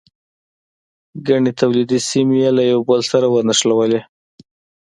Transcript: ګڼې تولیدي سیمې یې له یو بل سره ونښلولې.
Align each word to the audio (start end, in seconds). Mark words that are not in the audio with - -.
ګڼې 1.27 1.51
تولیدي 1.59 1.99
سیمې 2.09 2.37
یې 2.43 2.49
له 2.57 2.63
یو 2.71 2.79
بل 2.89 3.01
سره 3.11 3.25
ونښلولې. 3.29 4.01